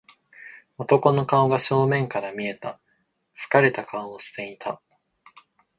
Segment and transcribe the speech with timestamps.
[0.79, 2.79] 男の顔が正面から見えた。
[3.35, 4.81] 疲れた顔をしていた。